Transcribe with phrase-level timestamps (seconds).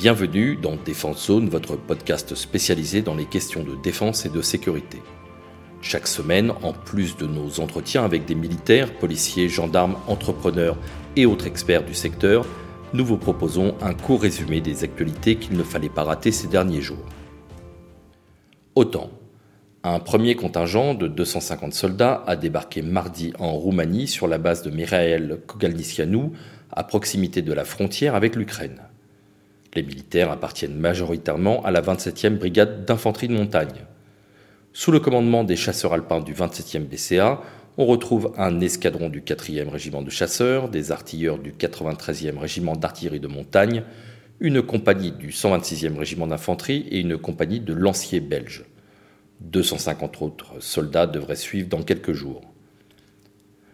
[0.00, 4.96] Bienvenue dans Défense Zone, votre podcast spécialisé dans les questions de défense et de sécurité.
[5.82, 10.78] Chaque semaine, en plus de nos entretiens avec des militaires, policiers, gendarmes, entrepreneurs
[11.16, 12.46] et autres experts du secteur,
[12.94, 16.80] nous vous proposons un court résumé des actualités qu'il ne fallait pas rater ces derniers
[16.80, 17.04] jours.
[18.74, 19.10] Autant.
[19.82, 24.70] Un premier contingent de 250 soldats a débarqué mardi en Roumanie sur la base de
[24.70, 26.30] Mirael Kogalnicianu,
[26.72, 28.80] à proximité de la frontière avec l'Ukraine.
[29.74, 33.86] Les militaires appartiennent majoritairement à la 27e brigade d'infanterie de montagne.
[34.72, 37.40] Sous le commandement des chasseurs alpins du 27e BCA,
[37.78, 43.20] on retrouve un escadron du 4e régiment de chasseurs, des artilleurs du 93e régiment d'artillerie
[43.20, 43.84] de montagne,
[44.40, 48.64] une compagnie du 126e régiment d'infanterie et une compagnie de lanciers belges.
[49.40, 52.49] 250 autres soldats devraient suivre dans quelques jours.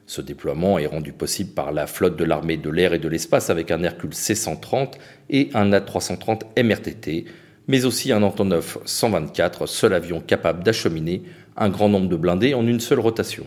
[0.07, 3.51] Ce déploiement est rendu possible par la flotte de l'armée de l'air et de l'espace
[3.51, 4.93] avec un Hercule C-130
[5.31, 7.25] et un A330 MRTT,
[7.67, 11.23] mais aussi un Antonov 124, seul avion capable d'acheminer
[11.57, 13.47] un grand nombre de blindés en une seule rotation.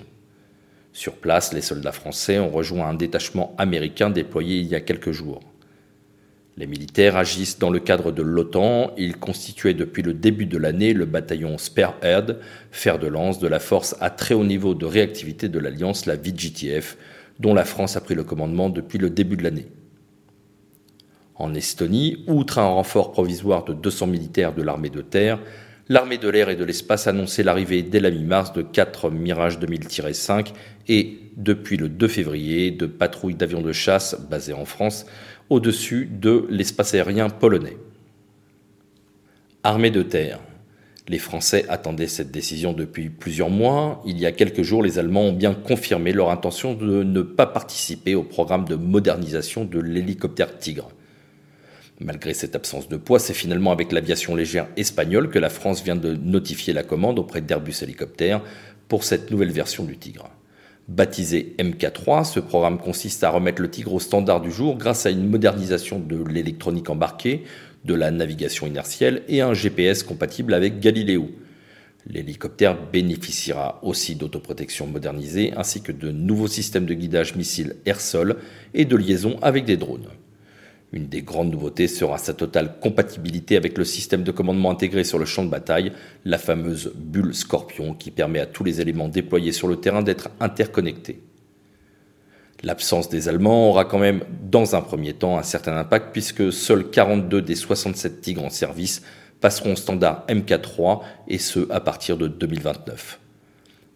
[0.91, 5.11] Sur place, les soldats français ont rejoint un détachement américain déployé il y a quelques
[5.11, 5.39] jours.
[6.59, 8.91] Les militaires agissent dans le cadre de l'OTAN.
[8.97, 12.37] Ils constituaient depuis le début de l'année le bataillon Spearhead,
[12.69, 16.17] fer de lance de la force à très haut niveau de réactivité de l'Alliance, la
[16.17, 16.97] VGTF,
[17.39, 19.67] dont la France a pris le commandement depuis le début de l'année.
[21.35, 25.39] En Estonie, outre un renfort provisoire de 200 militaires de l'armée de terre,
[25.87, 29.59] l'armée de l'air et de l'espace a annoncé l'arrivée dès la mi-mars de 4 Mirage
[29.59, 30.47] 2000-5
[30.89, 35.05] et, depuis le 2 février, de patrouilles d'avions de chasse basées en France
[35.49, 37.77] au-dessus de l'espace aérien polonais.
[39.63, 40.39] Armée de terre.
[41.07, 44.01] Les Français attendaient cette décision depuis plusieurs mois.
[44.05, 47.47] Il y a quelques jours, les Allemands ont bien confirmé leur intention de ne pas
[47.47, 50.91] participer au programme de modernisation de l'hélicoptère Tigre.
[51.99, 55.95] Malgré cette absence de poids, c'est finalement avec l'aviation légère espagnole que la France vient
[55.95, 58.41] de notifier la commande auprès d'Airbus Hélicoptère
[58.87, 60.29] pour cette nouvelle version du Tigre.
[60.89, 65.11] Baptisé MK3, ce programme consiste à remettre le Tigre au standard du jour grâce à
[65.11, 67.43] une modernisation de l'électronique embarquée,
[67.85, 71.29] de la navigation inertielle et un GPS compatible avec Galileo.
[72.07, 78.37] L'hélicoptère bénéficiera aussi d'autoprotection modernisée ainsi que de nouveaux systèmes de guidage missiles air-sol
[78.73, 80.07] et de liaison avec des drones.
[80.91, 85.19] Une des grandes nouveautés sera sa totale compatibilité avec le système de commandement intégré sur
[85.19, 85.91] le champ de bataille,
[86.25, 90.29] la fameuse bulle Scorpion qui permet à tous les éléments déployés sur le terrain d'être
[90.39, 91.21] interconnectés.
[92.63, 96.89] L'absence des Allemands aura quand même, dans un premier temps, un certain impact puisque seuls
[96.89, 99.03] 42 des 67 Tigres en service
[99.39, 103.19] passeront au standard MK3 et ce à partir de 2029.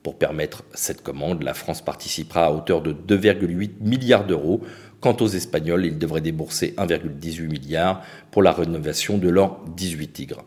[0.03, 4.61] Pour permettre cette commande, la France participera à hauteur de 2,8 milliards d'euros
[5.03, 10.45] Quant aux Espagnols, ils devraient débourser 1,18 milliard pour la rénovation de leurs 18 Tigres.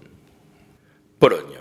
[1.19, 1.59] Pologne.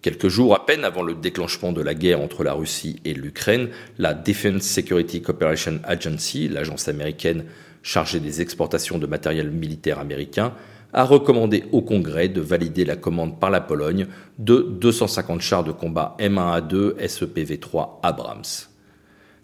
[0.00, 3.70] Quelques jours à peine avant le déclenchement de la guerre entre la Russie et l'Ukraine,
[3.98, 7.46] la Defense Security Cooperation Agency, l'agence américaine
[7.82, 10.54] chargée des exportations de matériel militaire américain,
[10.92, 14.06] a recommandé au Congrès de valider la commande par la Pologne
[14.38, 18.42] de 250 chars de combat M1A2 SEPV3 Abrams.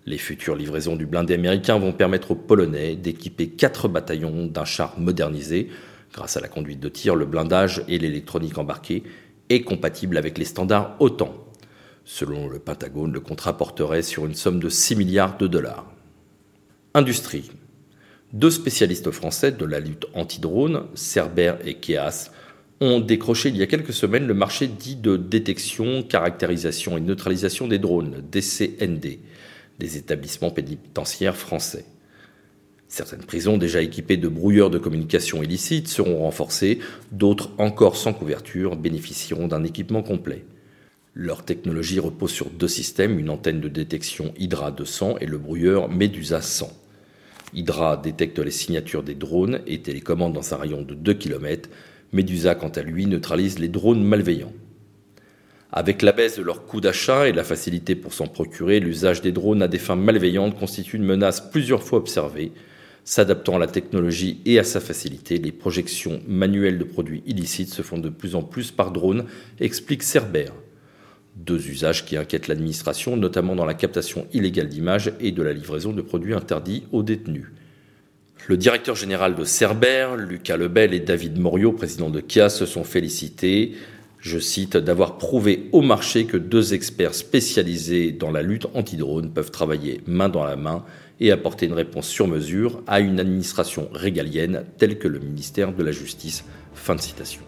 [0.07, 4.99] Les futures livraisons du blindé américain vont permettre aux Polonais d'équiper quatre bataillons d'un char
[4.99, 5.69] modernisé,
[6.13, 9.03] grâce à la conduite de tir, le blindage et l'électronique embarquée,
[9.49, 11.35] et compatible avec les standards OTAN.
[12.05, 15.87] Selon le Pentagone, le contrat porterait sur une somme de 6 milliards de dollars.
[16.95, 17.51] Industrie.
[18.37, 22.31] Deux spécialistes français de la lutte anti-drone, Cerber et Keas,
[22.83, 27.67] ont décroché il y a quelques semaines le marché dit de détection, caractérisation et neutralisation
[27.67, 29.21] des drones, DCND
[29.79, 31.87] des établissements pénitentiaires français.
[32.89, 36.81] Certaines prisons déjà équipées de brouilleurs de communication illicites seront renforcées,
[37.13, 40.45] d'autres encore sans couverture bénéficieront d'un équipement complet.
[41.15, 45.89] Leur technologie repose sur deux systèmes, une antenne de détection Hydra 200 et le brouilleur
[45.89, 46.71] Medusa 100.
[47.55, 51.69] Hydra détecte les signatures des drones et télécommande dans un rayon de 2 km.
[52.13, 54.53] Medusa, quant à lui, neutralise les drones malveillants.
[55.73, 59.33] Avec la baisse de leur coût d'achat et la facilité pour s'en procurer, l'usage des
[59.33, 62.53] drones à des fins malveillantes constitue une menace plusieurs fois observée.
[63.05, 67.83] S'adaptant à la technologie et à sa facilité, les projections manuelles de produits illicites se
[67.83, 69.27] font de plus en plus par drone,
[69.61, 70.51] explique Cerber.
[71.37, 75.93] Deux usages qui inquiètent l'administration, notamment dans la captation illégale d'images et de la livraison
[75.93, 77.47] de produits interdits aux détenus.
[78.49, 82.85] Le directeur général de Cerber, Lucas Lebel et David Morio, président de KIA, se sont
[82.85, 83.75] félicités
[84.27, 89.53] je cite, d'avoir prouvé au marché que deux experts spécialisés dans la lutte anti-drone peuvent
[89.53, 90.85] travailler main dans la main
[91.21, 95.83] et apporter une réponse sur mesure à une administration régalienne telle que le ministère de
[95.83, 96.45] la Justice.
[96.75, 97.43] Fin de citation.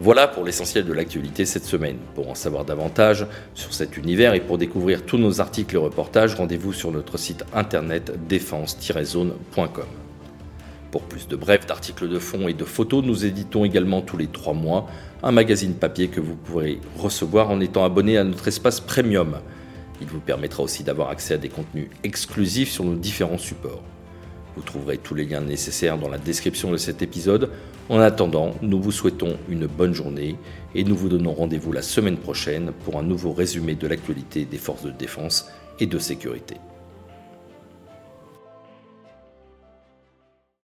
[0.00, 1.96] Voilà pour l'essentiel de l'actualité cette semaine.
[2.14, 6.36] Pour en savoir davantage sur cet univers et pour découvrir tous nos articles et reportages,
[6.36, 9.86] rendez-vous sur notre site internet défense-zone.com.
[10.92, 14.28] Pour plus de brefs, d'articles de fond et de photos, nous éditons également tous les
[14.28, 14.86] trois mois
[15.24, 19.38] un magazine papier que vous pourrez recevoir en étant abonné à notre espace premium.
[20.00, 23.82] Il vous permettra aussi d'avoir accès à des contenus exclusifs sur nos différents supports.
[24.58, 27.48] Vous trouverez tous les liens nécessaires dans la description de cet épisode.
[27.88, 30.34] En attendant, nous vous souhaitons une bonne journée
[30.74, 34.58] et nous vous donnons rendez-vous la semaine prochaine pour un nouveau résumé de l'actualité des
[34.58, 36.56] forces de défense et de sécurité.